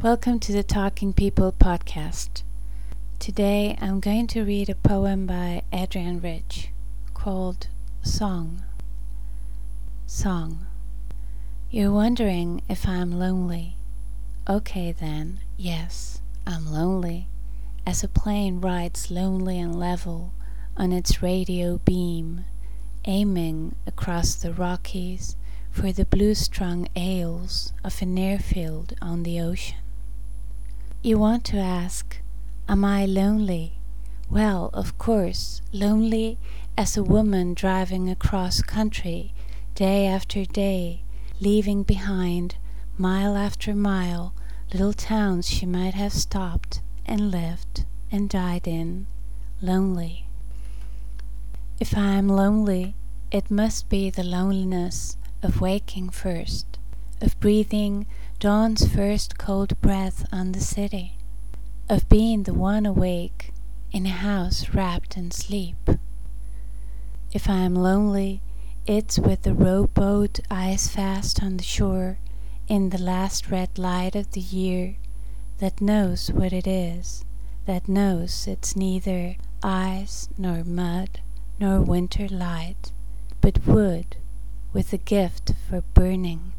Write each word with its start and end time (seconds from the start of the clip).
Welcome 0.00 0.38
to 0.40 0.52
the 0.52 0.62
Talking 0.62 1.12
People 1.12 1.50
podcast. 1.50 2.44
Today 3.18 3.76
I'm 3.80 3.98
going 3.98 4.28
to 4.28 4.44
read 4.44 4.68
a 4.68 4.76
poem 4.76 5.26
by 5.26 5.62
Adrienne 5.72 6.20
Rich 6.20 6.68
called 7.14 7.66
Song. 8.02 8.62
Song. 10.06 10.66
You're 11.68 11.90
wondering 11.90 12.62
if 12.68 12.86
I'm 12.86 13.18
lonely. 13.18 13.76
Okay 14.48 14.92
then, 14.92 15.40
yes, 15.56 16.20
I'm 16.46 16.72
lonely. 16.72 17.26
As 17.84 18.04
a 18.04 18.08
plane 18.08 18.60
rides 18.60 19.10
lonely 19.10 19.58
and 19.58 19.74
level 19.76 20.32
on 20.76 20.92
its 20.92 21.24
radio 21.24 21.78
beam, 21.78 22.44
aiming 23.04 23.74
across 23.84 24.36
the 24.36 24.52
Rockies 24.52 25.34
for 25.72 25.90
the 25.90 26.04
blue 26.04 26.36
strung 26.36 26.86
aisles 26.96 27.72
of 27.82 28.00
an 28.00 28.16
airfield 28.16 28.94
on 29.02 29.24
the 29.24 29.40
ocean. 29.40 29.78
You 31.00 31.16
want 31.16 31.44
to 31.44 31.58
ask, 31.58 32.18
Am 32.68 32.84
I 32.84 33.06
lonely? 33.06 33.74
Well, 34.28 34.68
of 34.74 34.98
course, 34.98 35.62
lonely 35.72 36.38
as 36.76 36.96
a 36.96 37.04
woman 37.04 37.54
driving 37.54 38.10
across 38.10 38.62
country 38.62 39.32
day 39.76 40.08
after 40.08 40.44
day, 40.44 41.02
leaving 41.40 41.84
behind, 41.84 42.56
mile 42.96 43.36
after 43.36 43.76
mile, 43.76 44.34
little 44.72 44.92
towns 44.92 45.48
she 45.48 45.66
might 45.66 45.94
have 45.94 46.12
stopped 46.12 46.82
and 47.06 47.30
lived 47.30 47.84
and 48.10 48.28
died 48.28 48.66
in, 48.66 49.06
lonely. 49.62 50.26
If 51.78 51.96
I 51.96 52.16
am 52.16 52.28
lonely, 52.28 52.96
it 53.30 53.52
must 53.52 53.88
be 53.88 54.10
the 54.10 54.24
loneliness 54.24 55.16
of 55.44 55.60
waking 55.60 56.10
first, 56.10 56.66
of 57.20 57.38
breathing 57.38 58.08
dawn's 58.40 58.86
first 58.94 59.36
cold 59.36 59.80
breath 59.80 60.24
on 60.30 60.52
the 60.52 60.60
city, 60.60 61.16
of 61.88 62.08
being 62.08 62.44
the 62.44 62.54
one 62.54 62.86
awake 62.86 63.52
in 63.90 64.06
a 64.06 64.10
house 64.10 64.68
wrapped 64.72 65.16
in 65.16 65.28
sleep. 65.32 65.90
If 67.32 67.50
I 67.50 67.56
am 67.56 67.74
lonely, 67.74 68.40
it's 68.86 69.18
with 69.18 69.42
the 69.42 69.54
rowboat 69.54 70.38
eyes 70.52 70.88
fast 70.88 71.42
on 71.42 71.56
the 71.56 71.64
shore 71.64 72.18
in 72.68 72.90
the 72.90 73.02
last 73.02 73.50
red 73.50 73.76
light 73.76 74.14
of 74.14 74.30
the 74.30 74.40
year 74.40 74.94
that 75.58 75.80
knows 75.80 76.30
what 76.30 76.52
it 76.52 76.68
is, 76.68 77.24
that 77.66 77.88
knows 77.88 78.46
it's 78.46 78.76
neither 78.76 79.34
ice 79.64 80.28
nor 80.38 80.62
mud 80.62 81.18
nor 81.58 81.80
winter 81.80 82.28
light, 82.28 82.92
but 83.40 83.66
wood 83.66 84.14
with 84.72 84.92
a 84.92 84.98
gift 84.98 85.54
for 85.68 85.80
burning 85.92 86.52